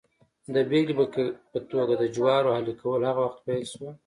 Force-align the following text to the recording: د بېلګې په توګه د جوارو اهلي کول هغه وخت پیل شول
د 0.53 0.55
بېلګې 0.69 0.93
په 1.53 1.59
توګه 1.71 1.93
د 1.97 2.03
جوارو 2.15 2.53
اهلي 2.55 2.73
کول 2.81 3.01
هغه 3.09 3.21
وخت 3.25 3.39
پیل 3.47 3.63
شول 3.71 3.93